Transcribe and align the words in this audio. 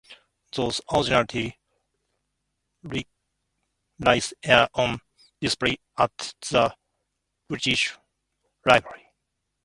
Those 0.53 0.81
original 0.91 1.27
lyrics 2.81 4.33
are 4.49 4.67
on 4.73 4.99
display 5.39 5.77
at 5.95 6.33
The 6.49 6.75
British 7.47 7.93
Library. 8.65 9.13